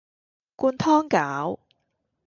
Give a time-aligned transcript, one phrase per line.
[0.55, 1.59] 灌湯餃